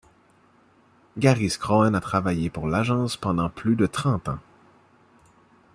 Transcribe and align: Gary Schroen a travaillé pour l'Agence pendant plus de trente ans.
Gary 1.19 1.47
Schroen 1.51 1.93
a 1.93 2.01
travaillé 2.01 2.49
pour 2.49 2.65
l'Agence 2.67 3.17
pendant 3.17 3.51
plus 3.51 3.75
de 3.75 3.85
trente 3.85 4.29
ans. 4.29 4.39